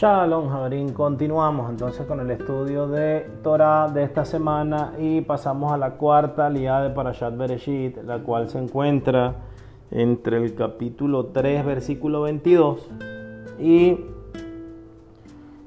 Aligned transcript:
Shalom, 0.00 0.48
Javerín. 0.48 0.92
Continuamos 0.92 1.68
entonces 1.70 2.06
con 2.06 2.20
el 2.20 2.30
estudio 2.30 2.86
de 2.86 3.28
Torah 3.42 3.88
de 3.88 4.04
esta 4.04 4.24
semana 4.24 4.92
y 4.96 5.22
pasamos 5.22 5.72
a 5.72 5.76
la 5.76 5.94
cuarta 5.94 6.48
liada 6.48 6.84
de 6.84 6.90
Parashat 6.90 7.36
Bereshit, 7.36 7.96
la 8.04 8.20
cual 8.20 8.48
se 8.48 8.60
encuentra 8.60 9.34
entre 9.90 10.36
el 10.36 10.54
capítulo 10.54 11.26
3, 11.26 11.66
versículo 11.66 12.22
22 12.22 12.88
y 13.58 13.98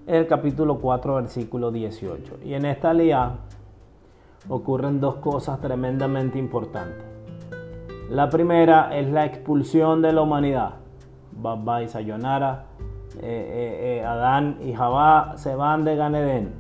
el 0.08 0.28
capítulo 0.28 0.80
4, 0.80 1.16
versículo 1.16 1.70
18. 1.70 2.38
Y 2.46 2.54
en 2.54 2.64
esta 2.64 2.94
liada 2.94 3.40
ocurren 4.48 5.02
dos 5.02 5.16
cosas 5.16 5.60
tremendamente 5.60 6.40
importantes. 6.40 7.04
La 8.10 8.30
primera 8.30 8.98
es 8.98 9.12
la 9.12 9.26
expulsión 9.26 10.02
de 10.02 10.14
la 10.14 10.22
humanidad. 10.22 10.76
Y 11.84 11.88
Sayonara 11.90 12.68
eh, 13.16 13.20
eh, 13.24 14.00
eh, 14.00 14.06
Adán 14.06 14.58
y 14.66 14.74
Jabá 14.74 15.34
se 15.36 15.56
van 15.56 15.84
de 15.84 15.96
Ganedén. 15.96 16.54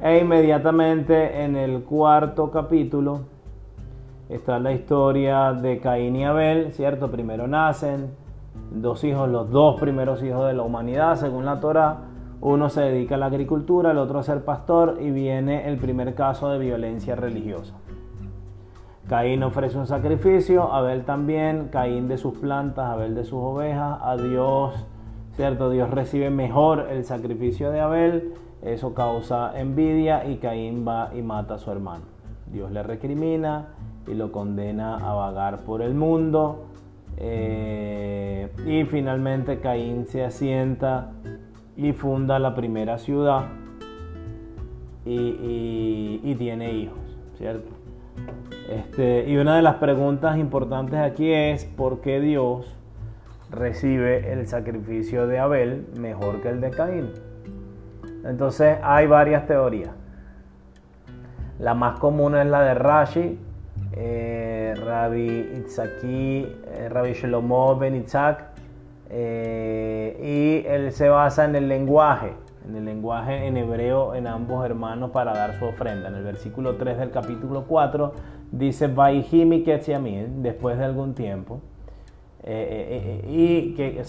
E 0.00 0.18
inmediatamente 0.18 1.42
en 1.42 1.56
el 1.56 1.82
cuarto 1.82 2.50
capítulo 2.50 3.20
está 4.28 4.58
la 4.58 4.72
historia 4.72 5.52
de 5.52 5.80
Caín 5.80 6.16
y 6.16 6.24
Abel, 6.24 6.72
¿cierto? 6.72 7.10
Primero 7.10 7.48
nacen 7.48 8.10
dos 8.70 9.02
hijos, 9.04 9.28
los 9.28 9.50
dos 9.50 9.80
primeros 9.80 10.22
hijos 10.22 10.46
de 10.46 10.54
la 10.54 10.62
humanidad, 10.62 11.16
según 11.16 11.44
la 11.44 11.60
Torah. 11.60 11.98
Uno 12.40 12.68
se 12.68 12.82
dedica 12.82 13.14
a 13.14 13.18
la 13.18 13.26
agricultura, 13.26 13.90
el 13.90 13.98
otro 13.98 14.18
a 14.18 14.22
ser 14.22 14.44
pastor 14.44 14.98
y 15.00 15.10
viene 15.10 15.68
el 15.68 15.78
primer 15.78 16.14
caso 16.14 16.50
de 16.50 16.58
violencia 16.58 17.16
religiosa. 17.16 17.74
Caín 19.08 19.42
ofrece 19.42 19.78
un 19.78 19.86
sacrificio, 19.86 20.72
Abel 20.72 21.04
también, 21.04 21.68
Caín 21.68 22.08
de 22.08 22.18
sus 22.18 22.36
plantas, 22.38 22.90
Abel 22.90 23.14
de 23.14 23.24
sus 23.24 23.38
ovejas, 23.38 23.98
a 24.02 24.16
Dios 24.16 24.86
¿cierto? 25.36 25.70
Dios 25.70 25.90
recibe 25.90 26.30
mejor 26.30 26.88
el 26.90 27.04
sacrificio 27.04 27.70
de 27.70 27.80
Abel, 27.80 28.34
eso 28.62 28.94
causa 28.94 29.58
envidia 29.58 30.26
y 30.26 30.36
Caín 30.36 30.86
va 30.86 31.10
y 31.14 31.22
mata 31.22 31.54
a 31.54 31.58
su 31.58 31.70
hermano. 31.70 32.04
Dios 32.50 32.70
le 32.72 32.82
recrimina 32.82 33.68
y 34.06 34.14
lo 34.14 34.32
condena 34.32 34.96
a 34.96 35.14
vagar 35.14 35.60
por 35.60 35.82
el 35.82 35.94
mundo. 35.94 36.66
Eh, 37.18 38.48
y 38.66 38.84
finalmente 38.84 39.60
Caín 39.60 40.06
se 40.06 40.24
asienta 40.24 41.12
y 41.76 41.92
funda 41.92 42.38
la 42.38 42.54
primera 42.54 42.98
ciudad 42.98 43.46
y, 45.04 46.34
tiene 46.38 46.72
hijos, 46.72 46.98
¿cierto? 47.38 47.70
Este, 48.70 49.28
y 49.28 49.36
una 49.36 49.56
de 49.56 49.62
las 49.62 49.76
preguntas 49.76 50.36
importantes 50.38 50.98
aquí 50.98 51.30
es 51.30 51.64
por 51.64 52.00
qué 52.00 52.20
Dios 52.20 52.76
recibe 53.50 54.32
el 54.32 54.46
sacrificio 54.46 55.26
de 55.26 55.38
Abel 55.38 55.86
mejor 55.98 56.40
que 56.42 56.48
el 56.48 56.60
de 56.60 56.70
Caín. 56.70 57.10
Entonces 58.24 58.78
hay 58.82 59.06
varias 59.06 59.46
teorías. 59.46 59.90
La 61.58 61.74
más 61.74 61.98
común 61.98 62.36
es 62.36 62.46
la 62.46 62.62
de 62.62 62.74
Rashi, 62.74 63.38
eh, 63.92 64.74
Rabbi 64.76 65.52
Itzaki, 65.58 66.46
eh, 66.66 66.88
Rabbi 66.90 67.12
Shlomo 67.14 67.76
Ben 67.76 67.96
Itzak, 67.96 68.44
eh, 69.08 70.62
y 70.64 70.68
él 70.68 70.92
se 70.92 71.08
basa 71.08 71.44
en 71.44 71.54
el 71.56 71.68
lenguaje, 71.68 72.32
en 72.68 72.76
el 72.76 72.84
lenguaje 72.84 73.46
en 73.46 73.56
hebreo 73.56 74.14
en 74.14 74.26
ambos 74.26 74.64
hermanos 74.66 75.12
para 75.12 75.32
dar 75.32 75.58
su 75.58 75.64
ofrenda. 75.64 76.08
En 76.08 76.16
el 76.16 76.24
versículo 76.24 76.76
3 76.76 76.98
del 76.98 77.10
capítulo 77.10 77.64
4 77.66 78.12
dice, 78.50 78.88
después 78.88 80.78
de 80.78 80.84
algún 80.84 81.14
tiempo. 81.14 81.60
Eh, 82.48 82.52
eh, 82.52 83.22
eh, 83.24 83.28
y 83.28 83.74
que 83.74 84.00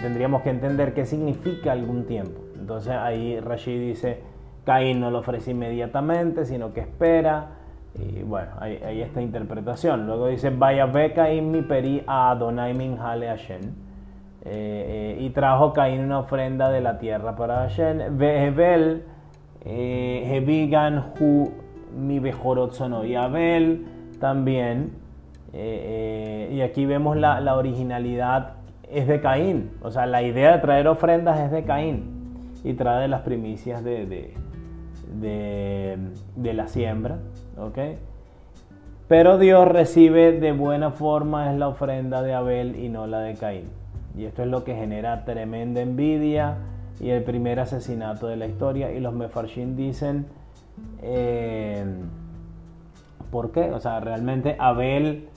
tendríamos 0.00 0.40
que 0.40 0.48
entender 0.48 0.94
qué 0.94 1.04
significa 1.04 1.72
algún 1.72 2.06
tiempo. 2.06 2.40
Entonces 2.58 2.92
ahí 2.92 3.38
Rashid 3.40 3.78
dice, 3.78 4.20
Caín 4.64 5.00
no 5.00 5.10
lo 5.10 5.18
ofrece 5.18 5.50
inmediatamente, 5.50 6.46
sino 6.46 6.72
que 6.72 6.80
espera. 6.80 7.58
Y 7.94 8.22
bueno, 8.22 8.52
ahí, 8.58 8.80
ahí 8.82 9.02
esta 9.02 9.20
interpretación. 9.20 10.06
Luego 10.06 10.28
dice, 10.28 10.48
vaya 10.48 10.86
ve 10.86 11.12
Caín 11.12 11.50
mi 11.50 11.60
peri 11.60 12.02
a 12.06 12.30
Adonai 12.30 12.72
min 12.72 12.96
hale 12.98 13.28
Hashem. 13.28 13.60
y 14.46 15.30
trajo 15.30 15.74
Caín 15.74 16.00
una 16.00 16.20
ofrenda 16.20 16.70
de 16.70 16.80
la 16.80 16.98
tierra 16.98 17.36
para 17.36 17.56
Hashem. 17.56 18.16
Vehebel, 18.16 19.04
Hevigan 19.62 21.12
hu 21.20 21.52
mi 21.94 22.18
bejorot 22.18 22.74
Y 23.06 23.14
Abel 23.14 23.86
también 24.18 25.03
eh, 25.56 26.48
eh, 26.50 26.52
y 26.52 26.62
aquí 26.62 26.84
vemos 26.84 27.16
la, 27.16 27.56
originalidad 27.56 28.54
es 28.90 29.06
de 29.06 29.20
Caín. 29.20 29.70
O 29.82 29.90
sea, 29.92 30.04
la 30.06 30.22
idea 30.22 30.52
de 30.52 30.58
traer 30.58 30.88
ofrendas 30.88 31.38
es 31.38 31.52
de 31.52 31.62
Caín. 31.62 32.12
Y 32.64 32.74
trae 32.74 33.06
las 33.06 33.20
primicias 33.20 33.84
de, 33.84 34.34
de, 35.20 36.54
la 36.54 36.66
siembra. 36.66 37.18
Pero 39.06 39.38
Dios 39.38 39.68
recibe 39.68 40.32
de 40.32 40.52
buena 40.52 40.90
forma 40.90 41.52
es 41.52 41.58
la 41.58 41.68
ofrenda 41.68 42.22
de 42.22 42.34
Abel 42.34 42.74
y 42.76 42.88
no 42.88 43.06
la 43.06 43.20
de 43.20 43.34
Caín. 43.34 43.68
Y 44.16 44.24
esto 44.24 44.42
es 44.42 44.48
lo 44.48 44.64
que 44.64 44.74
genera 44.74 45.24
tremenda 45.24 45.82
envidia 45.82 46.56
y 47.00 47.10
el 47.10 47.22
primer 47.22 47.60
asesinato 47.60 48.26
de 48.26 48.36
la 48.36 48.46
historia. 48.46 48.90
Y 48.92 48.98
los 48.98 49.12
Mefarshim 49.12 49.76
dicen, 49.76 50.26
eh, 51.02 51.84
¿por 53.30 53.52
qué? 53.52 53.70
O 53.72 53.78
sea, 53.78 54.00
realmente 54.00 54.56
Abel 54.58 55.28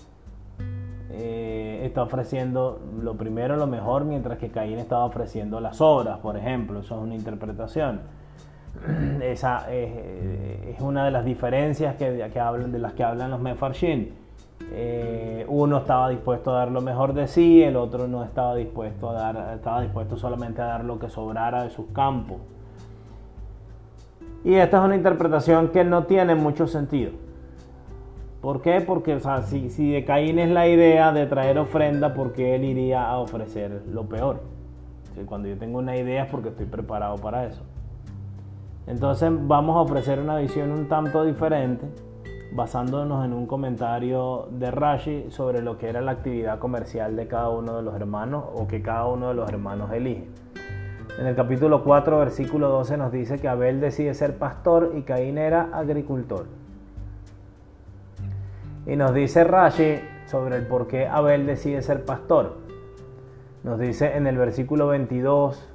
eh, 1.10 1.82
está 1.84 2.04
ofreciendo 2.04 2.82
lo 3.02 3.16
primero, 3.16 3.56
lo 3.56 3.68
mejor, 3.68 4.04
mientras 4.04 4.38
que 4.38 4.50
Caín 4.50 4.78
estaba 4.80 5.06
ofreciendo 5.06 5.60
las 5.60 5.80
obras, 5.80 6.20
por 6.20 6.38
ejemplo. 6.38 6.80
Eso 6.80 6.96
es 6.96 7.02
una 7.02 7.16
interpretación. 7.16 8.02
Esa 9.22 9.66
eh, 9.70 10.74
es, 10.76 10.82
una 10.82 11.06
de 11.06 11.12
las 11.12 11.26
diferencias 11.26 11.96
que, 11.96 12.40
hablan, 12.40 12.72
de 12.72 12.80
las 12.80 12.94
que 12.94 13.04
hablan 13.04 13.32
los 13.32 13.40
Mefarshim. 13.40 14.10
Eh, 14.72 15.46
uno 15.48 15.78
estaba 15.78 16.10
dispuesto 16.10 16.52
a 16.52 16.60
dar 16.60 16.72
lo 16.72 16.82
mejor 16.82 17.14
de 17.14 17.28
sí, 17.28 17.64
el 17.64 17.76
otro 17.76 18.08
no 18.08 18.24
estaba 18.24 18.56
dispuesto 18.56 19.10
a 19.10 19.14
dar, 19.14 19.54
estaba 19.56 19.82
dispuesto 19.82 20.18
solamente 20.18 20.62
a 20.62 20.66
dar 20.66 20.84
lo 20.84 21.00
que 21.00 21.10
sobrara 21.10 21.64
de 21.64 21.70
sus 21.70 21.86
campos. 21.88 22.38
Y 24.44 24.56
esta 24.56 24.78
es 24.80 24.84
una 24.84 24.96
interpretación 24.96 25.70
que 25.70 25.84
no 25.84 26.04
tiene 26.04 26.36
mucho 26.36 26.68
sentido. 26.68 27.12
¿Por 28.42 28.62
qué? 28.62 28.82
Porque 28.82 29.20
si, 29.70 29.92
de 29.92 30.06
Caín 30.06 30.38
es 30.38 30.50
la 30.50 30.68
idea 30.68 31.12
de 31.12 31.26
traer 31.26 31.58
ofrenda, 31.58 32.14
¿por 32.14 32.34
qué 32.34 32.56
él 32.56 32.66
iría 32.66 33.10
a 33.10 33.18
ofrecer 33.18 33.84
lo 33.92 34.08
peor? 34.08 34.42
cuando 35.26 35.48
yo 35.48 35.58
tengo 35.58 35.80
una 35.80 35.98
idea 35.98 36.26
es 36.26 36.30
porque 36.30 36.50
estoy 36.50 36.68
preparado 36.68 37.16
para 37.16 37.46
eso. 37.46 37.64
Entonces 38.86 39.32
vamos 39.34 39.76
a 39.76 39.80
ofrecer 39.80 40.20
una 40.20 40.38
visión 40.38 40.72
un 40.72 40.88
tanto 40.88 41.24
diferente, 41.24 41.88
basándonos 42.54 43.26
en 43.26 43.34
un 43.34 43.48
comentario 43.48 44.48
de 44.52 44.70
Rashi 44.70 45.26
sobre 45.32 45.64
lo 45.64 45.80
que 45.80 45.90
era 45.90 46.02
la 46.02 46.12
actividad 46.12 46.60
comercial 46.60 47.16
de 47.16 47.28
cada 47.28 47.50
uno 47.50 47.76
de 47.78 47.82
los 47.82 47.96
hermanos 47.96 48.46
o 48.54 48.68
que 48.68 48.84
cada 48.84 49.08
uno 49.08 49.30
de 49.30 49.34
los 49.34 49.50
hermanos 49.50 49.92
elige. 49.92 50.28
En 51.20 51.26
el 51.26 51.36
capítulo 51.36 51.84
4, 51.84 52.20
versículo 52.20 52.70
12 52.70 52.98
nos 52.98 53.12
dice 53.12 53.40
que 53.40 53.48
Abel 53.48 53.82
decide 53.82 54.14
ser 54.14 54.38
pastor 54.38 54.94
y 54.96 55.02
Caín 55.02 55.40
era 55.40 55.70
agricultor. 55.74 56.46
Y 58.88 58.96
nos 58.96 59.14
dice 59.14 59.44
Rashi 59.44 60.00
sobre 60.28 60.56
el 60.56 60.66
por 60.66 60.88
qué 60.88 61.08
Abel 61.08 61.46
decide 61.46 61.82
ser 61.82 62.06
pastor. 62.06 62.56
Nos 63.64 63.78
dice 63.80 64.16
en 64.16 64.28
el 64.28 64.38
versículo 64.38 64.88
22 64.88 65.68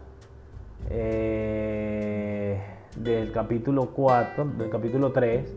eh, 0.88 2.58
del 2.96 3.30
capítulo 3.30 3.90
4, 3.94 4.46
del 4.56 4.70
capítulo 4.70 5.12
3, 5.12 5.56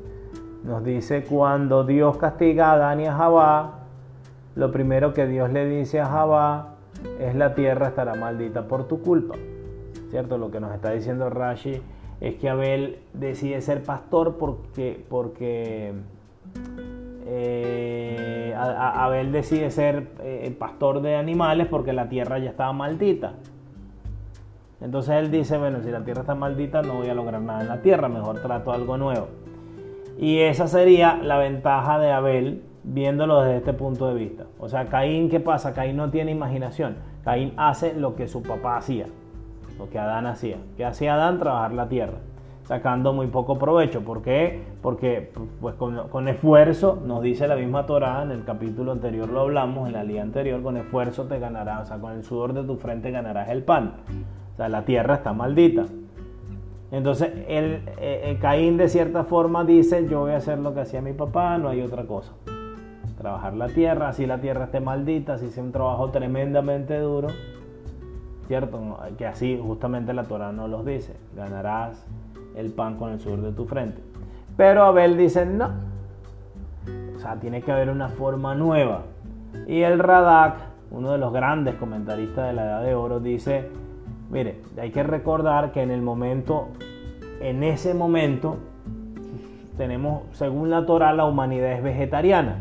nos 0.66 0.83
dice 0.83 1.23
cuando 1.23 1.85
Dios 1.85 2.17
castiga 2.17 2.71
a 2.71 2.73
Adán 2.73 2.99
y 2.99 3.05
a 3.05 3.16
Jabá, 3.16 3.85
lo 4.55 4.72
primero 4.73 5.13
que 5.13 5.25
Dios 5.25 5.49
le 5.49 5.66
dice 5.66 6.01
a 6.01 6.08
Jabá 6.08 6.75
es 7.19 7.35
la 7.35 7.55
tierra 7.55 7.87
estará 7.87 8.16
maldita 8.16 8.67
por 8.67 8.85
tu 8.85 9.01
culpa. 9.01 9.35
¿Cierto? 10.09 10.37
Lo 10.37 10.51
que 10.51 10.59
nos 10.59 10.73
está 10.73 10.91
diciendo 10.91 11.29
Rashi 11.29 11.81
es 12.19 12.35
que 12.35 12.49
Abel 12.49 12.99
decide 13.13 13.61
ser 13.61 13.81
pastor 13.84 14.35
porque, 14.37 15.05
porque 15.09 15.93
eh, 17.37 18.55
Abel 18.58 19.32
decide 19.32 19.70
ser 19.70 20.08
eh, 20.22 20.55
pastor 20.58 21.02
de 21.02 21.16
animales 21.16 21.67
porque 21.67 21.93
la 21.93 22.08
tierra 22.08 22.40
ya 22.40 22.49
estaba 22.49 22.72
maldita. 22.73 23.34
Entonces 24.82 25.16
él 25.16 25.32
dice, 25.32 25.58
bueno, 25.58 25.82
si 25.82 25.90
la 25.90 26.03
tierra 26.03 26.22
está 26.22 26.35
maldita 26.35 26.82
no 26.82 26.96
voy 26.96 27.09
a 27.09 27.14
lograr 27.14 27.41
nada 27.41 27.61
en 27.61 27.67
la 27.67 27.82
tierra, 27.82 28.08
mejor 28.08 28.41
trato 28.41 28.72
algo 28.72 28.97
nuevo. 28.97 29.28
Y 30.17 30.40
esa 30.40 30.67
sería 30.67 31.17
la 31.22 31.37
ventaja 31.37 31.99
de 31.99 32.11
Abel 32.11 32.64
viéndolo 32.84 33.41
desde 33.41 33.58
este 33.58 33.73
punto 33.73 34.08
de 34.08 34.16
vista. 34.16 34.46
O 34.59 34.70
sea, 34.70 34.85
Caín, 34.85 35.29
¿qué 35.29 35.40
pasa? 35.40 35.73
Caín 35.73 35.97
no 35.97 36.11
tiene 36.11 36.32
imaginación. 36.32 36.96
Caín 37.23 37.53
hace 37.58 37.93
lo 37.93 38.16
que 38.16 38.28
su 38.28 38.43
papá 38.43 38.78
hacía, 38.78 39.08
lo 39.78 39.90
que 39.90 39.99
Adán 39.99 40.28
hacía. 40.28 40.58
¿Qué 40.78 40.85
hacía 40.85 41.16
Adán? 41.16 41.40
Trabajar 41.40 41.73
la 41.73 41.90
tierra 41.90 42.20
sacando 42.66 43.14
muy 43.14 43.28
poco 43.28 43.58
provecho. 43.58 44.02
¿Por 44.02 44.22
qué? 44.22 44.62
Porque 44.82 45.32
pues, 45.62 45.76
con, 45.76 46.28
esfuerzo, 46.28 47.02
nos 47.06 47.22
dice 47.22 47.47
la 47.47 47.56
misma 47.56 47.85
Torah, 47.85 48.23
en 48.23 48.32
el 48.32 48.44
capítulo 48.44 48.91
anterior 48.91 49.29
lo 49.29 49.41
hablamos, 49.41 49.88
en 49.88 49.94
la 49.94 50.03
línea 50.03 50.23
anterior, 50.23 50.62
con 50.62 50.78
esfuerzo 50.78 51.26
te 51.26 51.40
ganarás, 51.40 51.84
o 51.84 51.85
sea, 51.85 51.97
con 51.97 52.14
el 52.14 52.23
sudor 52.23 52.53
de 52.53 52.64
tu 52.64 52.76
frente 52.78 53.12
ganarás 53.12 53.50
el 53.50 53.64
pan. 53.64 53.94
O 54.53 54.58
sea, 54.58 54.67
la 54.70 54.84
tierra 54.84 55.16
está 55.16 55.34
maldita. 55.34 55.85
Entonces, 56.91 57.32
el, 57.47 57.84
eh, 57.97 58.22
eh, 58.23 58.38
Caín 58.41 58.78
de 58.78 58.90
cierta 58.90 59.23
forma 59.23 59.64
dice, 59.64 60.08
yo 60.08 60.22
voy 60.22 60.32
a 60.32 60.38
hacer 60.38 60.59
lo 60.59 60.73
que 60.73 60.82
hacía 60.82 61.02
mi 61.02 61.14
papá, 61.14 61.58
no 61.58 61.70
hay 61.70 61.82
otra 61.82 62.06
cosa. 62.06 62.32
Trabajar 63.18 63.56
la 63.56 63.68
tierra, 63.68 64.09
así 64.09 64.26
la 64.26 64.40
tierra 64.40 64.66
esté 64.66 64.79
maldita, 64.79 65.34
así 65.34 65.50
sea 65.50 65.64
un 65.64 65.72
trabajo 65.72 66.09
tremendamente 66.11 66.97
duro, 67.00 67.28
¿cierto? 68.47 68.79
Que 69.18 69.26
así 69.26 69.59
justamente 69.61 70.14
la 70.14 70.23
Torah 70.23 70.52
nos 70.52 70.70
los 70.70 70.85
dice, 70.85 71.16
ganarás 71.35 72.06
el 72.55 72.72
pan 72.72 72.97
con 72.97 73.11
el 73.11 73.19
sudor 73.19 73.41
de 73.41 73.52
tu 73.52 73.66
frente. 73.66 74.02
Pero 74.57 74.84
Abel 74.84 75.17
dice, 75.17 75.46
no, 75.46 75.69
o 77.16 77.19
sea, 77.19 77.35
tiene 77.40 77.61
que 77.61 77.72
haber 77.72 77.90
una 77.90 78.09
forma 78.09 78.55
nueva. 78.55 79.03
Y 79.67 79.81
el 79.81 79.99
Radak, 79.99 80.55
uno 80.91 81.11
de 81.11 81.17
los 81.17 81.34
grandes 81.34 81.75
comentaristas 81.75 82.47
de 82.47 82.53
la 82.53 82.63
Edad 82.63 82.84
de 82.84 82.96
Oro, 82.96 83.19
dice, 83.19 83.69
mire, 84.29 84.61
hay 84.79 84.91
que 84.91 85.03
recordar 85.03 85.72
que 85.72 85.81
en 85.81 85.91
el 85.91 86.02
momento, 86.02 86.69
en 87.41 87.63
ese 87.63 87.93
momento, 87.93 88.58
tenemos, 89.78 90.23
según 90.34 90.69
la 90.69 90.85
Torah, 90.85 91.13
la 91.13 91.25
humanidad 91.25 91.73
es 91.73 91.84
vegetariana. 91.84 92.58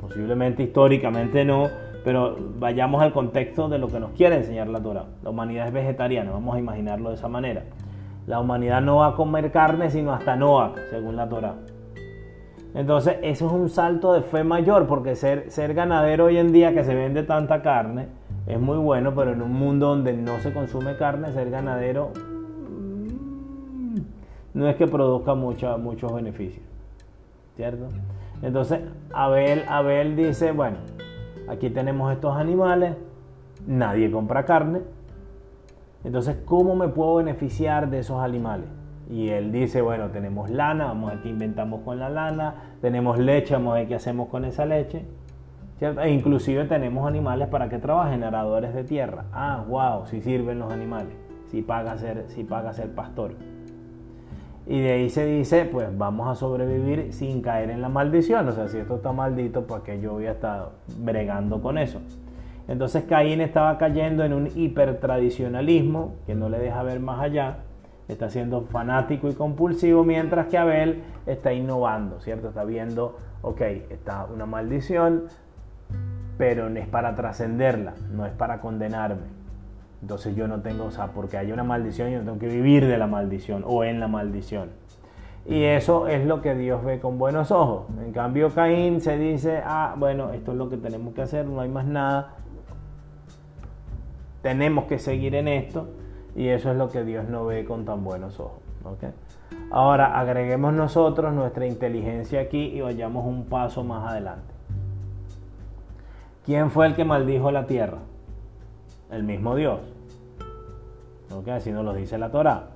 Posiblemente 0.00 0.62
históricamente 0.62 1.44
no, 1.44 1.68
pero 2.04 2.36
vayamos 2.58 3.02
al 3.02 3.12
contexto 3.12 3.68
de 3.68 3.78
lo 3.78 3.88
que 3.88 3.98
nos 3.98 4.12
quiere 4.12 4.36
enseñar 4.36 4.68
la 4.68 4.80
Torah. 4.80 5.06
La 5.22 5.30
humanidad 5.30 5.66
es 5.66 5.72
vegetariana, 5.72 6.30
vamos 6.30 6.54
a 6.54 6.58
imaginarlo 6.58 7.10
de 7.10 7.16
esa 7.16 7.28
manera. 7.28 7.64
La 8.28 8.40
humanidad 8.40 8.82
no 8.82 8.96
va 8.96 9.08
a 9.08 9.14
comer 9.14 9.50
carne 9.50 9.90
sino 9.90 10.12
hasta 10.12 10.36
Noah, 10.36 10.74
según 10.90 11.16
la 11.16 11.26
Torah. 11.26 11.54
Entonces, 12.74 13.16
eso 13.22 13.46
es 13.46 13.52
un 13.52 13.70
salto 13.70 14.12
de 14.12 14.20
fe 14.20 14.44
mayor, 14.44 14.86
porque 14.86 15.16
ser, 15.16 15.50
ser 15.50 15.72
ganadero 15.72 16.26
hoy 16.26 16.36
en 16.36 16.52
día 16.52 16.74
que 16.74 16.84
se 16.84 16.94
vende 16.94 17.22
tanta 17.22 17.62
carne 17.62 18.08
es 18.46 18.60
muy 18.60 18.76
bueno, 18.76 19.14
pero 19.14 19.32
en 19.32 19.40
un 19.40 19.54
mundo 19.54 19.88
donde 19.88 20.12
no 20.12 20.38
se 20.40 20.52
consume 20.52 20.96
carne, 20.96 21.32
ser 21.32 21.48
ganadero 21.48 22.12
mm, 22.70 23.96
no 24.52 24.68
es 24.68 24.76
que 24.76 24.86
produzca 24.86 25.34
muchos 25.34 26.12
beneficios. 26.12 26.64
¿Cierto? 27.56 27.88
Entonces, 28.42 28.80
Abel, 29.14 29.64
Abel 29.68 30.16
dice, 30.16 30.52
bueno, 30.52 30.76
aquí 31.48 31.70
tenemos 31.70 32.12
estos 32.12 32.36
animales, 32.36 32.94
nadie 33.66 34.10
compra 34.10 34.44
carne, 34.44 34.82
entonces, 36.04 36.36
¿cómo 36.44 36.74
me 36.76 36.88
puedo 36.88 37.16
beneficiar 37.16 37.90
de 37.90 38.00
esos 38.00 38.20
animales? 38.22 38.68
Y 39.10 39.28
él 39.30 39.50
dice, 39.50 39.80
bueno, 39.80 40.10
tenemos 40.10 40.50
lana, 40.50 40.86
vamos 40.86 41.10
a 41.10 41.14
ver 41.14 41.22
qué 41.22 41.28
inventamos 41.30 41.80
con 41.80 41.98
la 41.98 42.10
lana, 42.10 42.54
tenemos 42.80 43.18
leche, 43.18 43.54
vamos 43.54 43.72
a 43.72 43.78
ver 43.78 43.88
qué 43.88 43.94
hacemos 43.94 44.28
con 44.28 44.44
esa 44.44 44.66
leche. 44.66 45.04
E 45.80 46.10
inclusive 46.10 46.64
tenemos 46.64 47.06
animales 47.06 47.48
para 47.48 47.68
que 47.68 47.78
trabajen, 47.78 48.24
aradores 48.24 48.74
de 48.74 48.84
tierra. 48.84 49.24
Ah, 49.32 49.64
wow, 49.66 50.06
si 50.06 50.20
sirven 50.20 50.58
los 50.58 50.72
animales, 50.72 51.14
si 51.46 51.62
paga 51.62 51.96
ser, 51.96 52.24
si 52.28 52.44
paga 52.44 52.72
ser 52.72 52.94
pastor. 52.94 53.32
Y 54.66 54.80
de 54.80 54.92
ahí 54.92 55.08
se 55.08 55.24
dice, 55.24 55.64
pues 55.64 55.96
vamos 55.96 56.28
a 56.28 56.34
sobrevivir 56.34 57.14
sin 57.14 57.40
caer 57.40 57.70
en 57.70 57.80
la 57.80 57.88
maldición. 57.88 58.46
O 58.48 58.52
sea, 58.52 58.68
si 58.68 58.76
esto 58.76 58.96
está 58.96 59.12
maldito, 59.12 59.66
pues 59.66 59.82
que 59.82 59.98
yo 60.00 60.12
voy 60.12 60.26
a 60.26 60.32
estar 60.32 60.72
bregando 60.98 61.62
con 61.62 61.78
eso. 61.78 62.00
Entonces 62.68 63.04
Caín 63.04 63.40
estaba 63.40 63.78
cayendo 63.78 64.22
en 64.24 64.32
un 64.32 64.48
hipertradicionalismo 64.54 66.14
que 66.26 66.34
no 66.34 66.48
le 66.48 66.58
deja 66.58 66.82
ver 66.82 67.00
más 67.00 67.20
allá 67.20 67.58
está 68.08 68.30
siendo 68.30 68.62
fanático 68.62 69.28
y 69.28 69.34
compulsivo, 69.34 70.02
mientras 70.02 70.46
que 70.46 70.58
Abel 70.58 71.02
está 71.26 71.52
innovando, 71.52 72.20
¿cierto? 72.20 72.48
Está 72.48 72.64
viendo, 72.64 73.18
ok, 73.42 73.60
está 73.90 74.24
una 74.24 74.46
maldición, 74.46 75.24
pero 76.38 76.70
no 76.70 76.80
es 76.80 76.88
para 76.88 77.14
trascenderla, 77.14 77.94
no 78.10 78.24
es 78.26 78.32
para 78.32 78.60
condenarme. 78.60 79.38
Entonces 80.00 80.34
yo 80.34 80.48
no 80.48 80.60
tengo, 80.60 80.86
o 80.86 80.90
sea, 80.90 81.08
porque 81.08 81.36
hay 81.36 81.52
una 81.52 81.64
maldición, 81.64 82.10
yo 82.10 82.20
tengo 82.20 82.38
que 82.38 82.48
vivir 82.48 82.86
de 82.86 82.96
la 82.96 83.06
maldición 83.06 83.62
o 83.66 83.84
en 83.84 84.00
la 84.00 84.08
maldición. 84.08 84.70
Y 85.44 85.64
eso 85.64 86.08
es 86.08 86.26
lo 86.26 86.40
que 86.40 86.54
Dios 86.54 86.84
ve 86.84 87.00
con 87.00 87.18
buenos 87.18 87.50
ojos. 87.50 87.86
En 88.04 88.12
cambio, 88.12 88.50
Caín 88.50 89.00
se 89.00 89.18
dice, 89.18 89.62
ah, 89.64 89.94
bueno, 89.98 90.32
esto 90.32 90.52
es 90.52 90.58
lo 90.58 90.68
que 90.68 90.76
tenemos 90.76 91.14
que 91.14 91.22
hacer, 91.22 91.46
no 91.46 91.60
hay 91.60 91.68
más 91.68 91.86
nada. 91.86 92.34
Tenemos 94.42 94.84
que 94.84 94.98
seguir 94.98 95.34
en 95.34 95.48
esto. 95.48 95.88
Y 96.36 96.48
eso 96.48 96.70
es 96.70 96.76
lo 96.76 96.88
que 96.88 97.04
Dios 97.04 97.28
no 97.28 97.46
ve 97.46 97.64
con 97.64 97.84
tan 97.84 98.04
buenos 98.04 98.38
ojos. 98.38 98.60
Ahora 99.70 100.18
agreguemos 100.18 100.72
nosotros 100.72 101.34
nuestra 101.34 101.66
inteligencia 101.66 102.40
aquí 102.40 102.66
y 102.66 102.80
vayamos 102.80 103.26
un 103.26 103.44
paso 103.46 103.84
más 103.84 104.10
adelante. 104.10 104.54
¿Quién 106.44 106.70
fue 106.70 106.86
el 106.86 106.94
que 106.94 107.04
maldijo 107.04 107.50
la 107.50 107.66
tierra? 107.66 107.98
El 109.10 109.24
mismo 109.24 109.54
Dios. 109.54 109.80
Así 111.50 111.72
nos 111.72 111.84
lo 111.84 111.92
dice 111.92 112.18
la 112.18 112.30
Torah. 112.30 112.68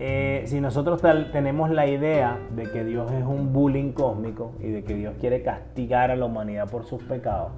Eh, 0.00 0.44
si 0.46 0.60
nosotros 0.60 1.00
tenemos 1.32 1.70
la 1.70 1.86
idea 1.86 2.38
de 2.54 2.70
que 2.70 2.84
Dios 2.84 3.10
es 3.12 3.24
un 3.24 3.52
bullying 3.52 3.92
cósmico 3.92 4.52
y 4.60 4.68
de 4.68 4.84
que 4.84 4.94
Dios 4.94 5.14
quiere 5.18 5.42
castigar 5.42 6.10
a 6.10 6.16
la 6.16 6.26
humanidad 6.26 6.70
por 6.70 6.84
sus 6.84 7.02
pecados, 7.02 7.50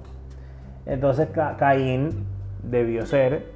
entonces 0.85 1.29
Caín 1.57 2.25
debió 2.63 3.05
ser 3.05 3.51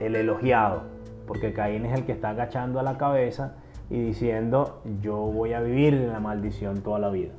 el 0.00 0.16
elogiado, 0.16 0.82
porque 1.26 1.52
Caín 1.52 1.86
es 1.86 1.98
el 1.98 2.04
que 2.04 2.12
está 2.12 2.30
agachando 2.30 2.80
a 2.80 2.82
la 2.82 2.98
cabeza 2.98 3.54
y 3.90 4.00
diciendo, 4.00 4.82
yo 5.00 5.16
voy 5.16 5.52
a 5.52 5.60
vivir 5.60 5.94
en 5.94 6.12
la 6.12 6.20
maldición 6.20 6.82
toda 6.82 6.98
la 6.98 7.10
vida. 7.10 7.32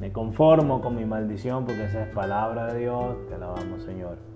Me 0.00 0.12
conformo 0.12 0.80
con 0.80 0.96
mi 0.96 1.04
maldición 1.04 1.64
porque 1.66 1.84
esa 1.84 2.04
es 2.04 2.08
palabra 2.14 2.72
de 2.72 2.80
Dios, 2.80 3.16
te 3.28 3.34
alabamos 3.34 3.82
Señor. 3.82 4.30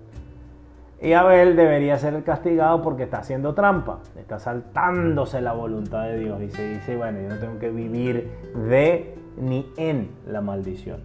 Y 1.01 1.13
Abel 1.13 1.55
debería 1.55 1.97
ser 1.97 2.13
el 2.13 2.23
castigado 2.23 2.81
porque 2.81 3.03
está 3.03 3.17
haciendo 3.17 3.53
trampa, 3.53 3.99
está 4.17 4.39
saltándose 4.39 5.41
la 5.41 5.53
voluntad 5.53 6.03
de 6.03 6.19
Dios 6.19 6.41
y 6.41 6.49
se 6.49 6.69
dice, 6.69 6.95
bueno, 6.95 7.19
yo 7.21 7.29
no 7.29 7.37
tengo 7.37 7.59
que 7.59 7.69
vivir 7.69 8.31
de 8.69 9.15
ni 9.37 9.67
en 9.77 10.11
la 10.25 10.41
maldición. 10.41 11.01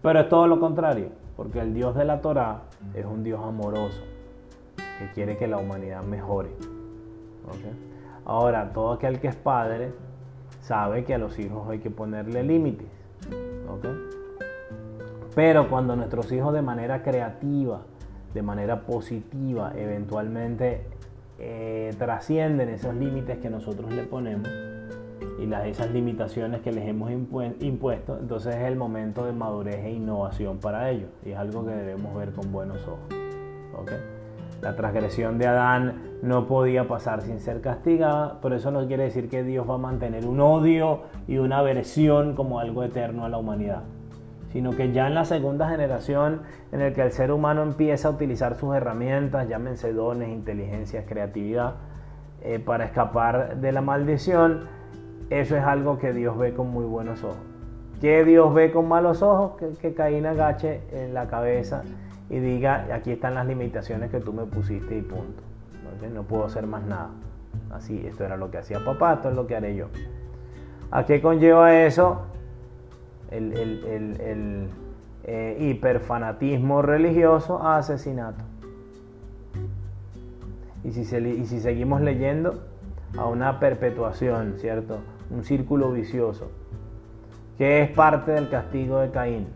Pero 0.00 0.20
es 0.20 0.28
todo 0.28 0.46
lo 0.46 0.58
contrario, 0.58 1.08
porque 1.36 1.60
el 1.60 1.74
Dios 1.74 1.94
de 1.94 2.04
la 2.04 2.20
Torah 2.20 2.62
es 2.94 3.04
un 3.04 3.22
Dios 3.22 3.40
amoroso, 3.44 4.02
que 4.98 5.10
quiere 5.12 5.36
que 5.36 5.46
la 5.46 5.58
humanidad 5.58 6.02
mejore. 6.04 6.50
Ahora, 8.24 8.72
todo 8.72 8.92
aquel 8.92 9.20
que 9.20 9.28
es 9.28 9.36
padre 9.36 9.92
sabe 10.60 11.04
que 11.04 11.14
a 11.14 11.18
los 11.18 11.38
hijos 11.38 11.68
hay 11.68 11.80
que 11.80 11.90
ponerle 11.90 12.42
límites. 12.42 12.88
Pero 15.34 15.68
cuando 15.68 15.96
nuestros 15.96 16.30
hijos 16.32 16.52
de 16.52 16.62
manera 16.62 17.02
creativa, 17.02 17.82
de 18.34 18.42
manera 18.42 18.82
positiva, 18.82 19.72
eventualmente 19.76 20.86
eh, 21.38 21.94
trascienden 21.98 22.68
esos 22.68 22.94
límites 22.94 23.38
que 23.38 23.50
nosotros 23.50 23.92
le 23.92 24.04
ponemos 24.04 24.48
y 25.40 25.46
las, 25.46 25.66
esas 25.66 25.90
limitaciones 25.90 26.60
que 26.60 26.70
les 26.72 26.86
hemos 26.86 27.10
impuesto, 27.10 28.18
entonces 28.18 28.54
es 28.54 28.62
el 28.62 28.76
momento 28.76 29.24
de 29.24 29.32
madurez 29.32 29.84
e 29.84 29.90
innovación 29.90 30.58
para 30.58 30.90
ellos. 30.90 31.10
Y 31.24 31.30
es 31.30 31.38
algo 31.38 31.64
que 31.64 31.72
debemos 31.72 32.14
ver 32.14 32.32
con 32.32 32.52
buenos 32.52 32.86
ojos. 32.86 33.08
La 34.62 34.76
transgresión 34.76 35.38
de 35.38 35.48
Adán 35.48 36.20
no 36.22 36.46
podía 36.46 36.86
pasar 36.86 37.20
sin 37.22 37.40
ser 37.40 37.60
castigada, 37.60 38.38
pero 38.40 38.54
eso 38.54 38.70
no 38.70 38.86
quiere 38.86 39.02
decir 39.02 39.28
que 39.28 39.42
Dios 39.42 39.68
va 39.68 39.74
a 39.74 39.78
mantener 39.78 40.24
un 40.24 40.40
odio 40.40 41.00
y 41.26 41.38
una 41.38 41.58
aversión 41.58 42.36
como 42.36 42.60
algo 42.60 42.84
eterno 42.84 43.24
a 43.24 43.28
la 43.28 43.38
humanidad, 43.38 43.82
sino 44.52 44.70
que 44.70 44.92
ya 44.92 45.08
en 45.08 45.14
la 45.14 45.24
segunda 45.24 45.68
generación 45.68 46.42
en 46.70 46.80
el 46.80 46.92
que 46.92 47.02
el 47.02 47.10
ser 47.10 47.32
humano 47.32 47.64
empieza 47.64 48.06
a 48.06 48.12
utilizar 48.12 48.54
sus 48.54 48.72
herramientas, 48.72 49.48
llámense 49.48 49.92
dones, 49.92 50.28
inteligencia, 50.28 51.06
creatividad, 51.06 51.74
eh, 52.42 52.60
para 52.60 52.84
escapar 52.84 53.56
de 53.56 53.72
la 53.72 53.80
maldición, 53.80 54.68
eso 55.30 55.56
es 55.56 55.64
algo 55.64 55.98
que 55.98 56.12
Dios 56.12 56.38
ve 56.38 56.54
con 56.54 56.70
muy 56.70 56.84
buenos 56.84 57.24
ojos. 57.24 57.36
¿Qué 58.00 58.24
Dios 58.24 58.54
ve 58.54 58.70
con 58.70 58.86
malos 58.86 59.22
ojos? 59.22 59.56
Que, 59.58 59.70
que 59.80 59.92
Caín 59.92 60.24
agache 60.24 60.82
en 60.92 61.14
la 61.14 61.26
cabeza 61.26 61.82
y 62.32 62.40
diga, 62.40 62.86
aquí 62.94 63.12
están 63.12 63.34
las 63.34 63.46
limitaciones 63.46 64.10
que 64.10 64.18
tú 64.18 64.32
me 64.32 64.44
pusiste 64.46 64.96
y 64.96 65.02
punto. 65.02 65.42
No 66.14 66.22
puedo 66.22 66.46
hacer 66.46 66.66
más 66.66 66.82
nada. 66.82 67.10
Así, 67.70 68.06
esto 68.06 68.24
era 68.24 68.38
lo 68.38 68.50
que 68.50 68.56
hacía 68.56 68.82
papá, 68.82 69.12
esto 69.12 69.28
es 69.28 69.34
lo 69.34 69.46
que 69.46 69.54
haré 69.54 69.76
yo. 69.76 69.88
¿A 70.90 71.04
qué 71.04 71.20
conlleva 71.20 71.84
eso? 71.84 72.22
El, 73.30 73.52
el, 73.52 74.68
eh, 75.24 75.56
hiperfanatismo 75.60 76.80
religioso 76.80 77.62
a 77.62 77.76
asesinato. 77.76 78.42
Y 80.84 80.92
si, 80.92 81.02
y 81.14 81.44
si 81.44 81.60
seguimos 81.60 82.00
leyendo, 82.00 82.62
a 83.18 83.26
una 83.26 83.60
perpetuación, 83.60 84.54
¿cierto? 84.56 85.00
Un 85.28 85.44
círculo 85.44 85.92
vicioso, 85.92 86.50
que 87.58 87.82
es 87.82 87.90
parte 87.90 88.32
del 88.32 88.48
castigo 88.48 89.00
de 89.00 89.10
Caín, 89.10 89.48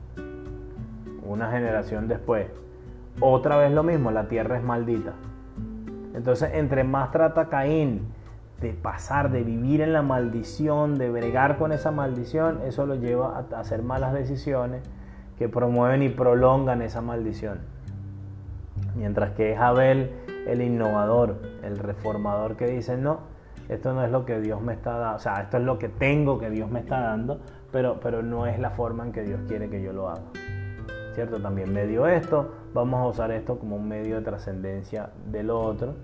una 1.24 1.50
generación 1.50 2.06
después 2.06 2.48
otra 3.20 3.56
vez 3.56 3.72
lo 3.72 3.82
mismo, 3.82 4.10
la 4.10 4.28
tierra 4.28 4.58
es 4.58 4.64
maldita. 4.64 5.12
Entonces, 6.14 6.50
entre 6.54 6.84
más 6.84 7.10
trata 7.10 7.48
Caín 7.48 8.08
de 8.60 8.72
pasar, 8.72 9.30
de 9.30 9.42
vivir 9.42 9.82
en 9.82 9.92
la 9.92 10.02
maldición, 10.02 10.96
de 10.96 11.10
bregar 11.10 11.58
con 11.58 11.72
esa 11.72 11.90
maldición, 11.90 12.60
eso 12.64 12.86
lo 12.86 12.94
lleva 12.94 13.46
a 13.50 13.60
hacer 13.60 13.82
malas 13.82 14.14
decisiones 14.14 14.82
que 15.38 15.48
promueven 15.48 16.02
y 16.02 16.08
prolongan 16.08 16.80
esa 16.80 17.02
maldición. 17.02 17.58
Mientras 18.94 19.32
que 19.32 19.52
es 19.52 19.58
Abel 19.58 20.10
el 20.46 20.62
innovador, 20.62 21.42
el 21.62 21.78
reformador 21.78 22.56
que 22.56 22.66
dice, 22.66 22.96
no, 22.96 23.20
esto 23.68 23.92
no 23.92 24.04
es 24.04 24.10
lo 24.10 24.24
que 24.24 24.40
Dios 24.40 24.62
me 24.62 24.72
está 24.72 24.96
dando, 24.96 25.16
o 25.16 25.18
sea, 25.18 25.42
esto 25.42 25.58
es 25.58 25.64
lo 25.64 25.78
que 25.78 25.88
tengo 25.88 26.38
que 26.38 26.48
Dios 26.48 26.70
me 26.70 26.80
está 26.80 27.00
dando, 27.00 27.40
pero, 27.72 28.00
pero 28.00 28.22
no 28.22 28.46
es 28.46 28.58
la 28.58 28.70
forma 28.70 29.04
en 29.04 29.12
que 29.12 29.22
Dios 29.22 29.40
quiere 29.46 29.68
que 29.68 29.82
yo 29.82 29.92
lo 29.92 30.08
haga. 30.08 30.22
¿Cierto? 31.16 31.40
También 31.40 31.72
me 31.72 31.86
dio 31.86 32.06
esto, 32.06 32.52
vamos 32.74 33.00
a 33.00 33.06
usar 33.06 33.30
esto 33.30 33.58
como 33.58 33.76
un 33.76 33.88
medio 33.88 34.16
de 34.16 34.20
trascendencia 34.20 35.08
del 35.32 35.48
otro 35.48 35.94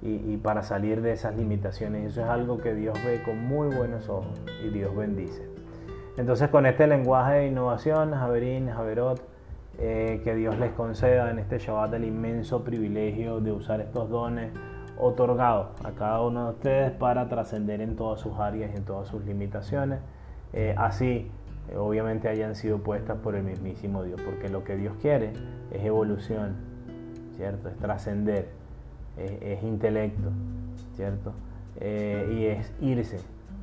y, 0.00 0.38
para 0.38 0.62
salir 0.62 1.02
de 1.02 1.12
esas 1.12 1.36
limitaciones. 1.36 2.12
Eso 2.12 2.22
es 2.22 2.26
algo 2.26 2.56
que 2.56 2.74
Dios 2.74 2.98
ve 3.04 3.22
con 3.22 3.38
muy 3.44 3.68
buenos 3.68 4.08
ojos 4.08 4.40
y 4.64 4.70
Dios 4.70 4.96
bendice. 4.96 5.46
Entonces 6.16 6.48
con 6.48 6.64
este 6.64 6.86
lenguaje 6.86 7.34
de 7.34 7.46
innovación, 7.48 8.12
Javerín, 8.12 8.70
Javerot, 8.70 9.20
eh, 9.78 10.22
que 10.24 10.34
Dios 10.34 10.58
les 10.58 10.72
conceda 10.72 11.30
en 11.30 11.38
este 11.38 11.58
Shabbat 11.58 11.92
el 11.92 12.06
inmenso 12.06 12.64
privilegio 12.64 13.40
de 13.40 13.52
usar 13.52 13.82
estos 13.82 14.08
dones 14.08 14.54
otorgados 14.96 15.66
a 15.84 15.90
cada 15.90 16.22
uno 16.22 16.46
de 16.46 16.50
ustedes 16.52 16.92
para 16.92 17.28
trascender 17.28 17.82
en 17.82 17.94
todas 17.94 18.20
sus 18.20 18.38
áreas 18.38 18.70
y 18.72 18.76
en 18.78 18.86
todas 18.86 19.06
sus 19.06 19.22
limitaciones. 19.22 20.00
Eh, 20.54 20.74
así, 20.78 21.30
obviamente, 21.74 22.28
hayan 22.28 22.54
sido 22.54 22.78
puestas 22.78 23.18
por 23.18 23.34
el 23.34 23.42
mismísimo 23.42 24.04
Dios, 24.04 24.20
porque 24.22 24.48
lo 24.48 24.62
que 24.62 24.76
Dios 24.76 24.94
quiere 25.00 25.32
es 25.70 25.84
evolución, 25.84 26.54
¿cierto? 27.36 27.68
Es 27.68 27.76
trascender 27.76 28.48
es, 29.16 29.62
intelecto, 29.62 30.30
¿cierto? 30.94 31.32
Eh, 31.80 32.36
y 32.38 32.44
es 32.46 32.72
irse, 32.80 33.18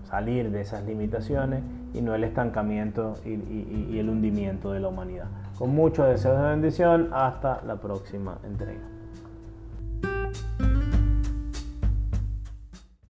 salir 0.10 0.52
de 0.52 0.62
esas 0.62 0.84
limitaciones 0.86 1.64
y 1.94 2.02
no 2.02 2.16
el 2.16 2.24
estancamiento 2.24 3.16
y 3.26 4.00
el 4.00 4.10
hundimiento 4.10 4.72
de 4.72 4.80
la 4.80 4.88
humanidad. 4.88 5.28
Con 5.58 5.76
mucho 5.76 6.04
deseo 6.04 6.36
de 6.36 6.50
bendición, 6.50 7.10
hasta 7.14 7.62
la 7.66 7.76
próxima 7.76 8.40
entrega. 8.44 8.93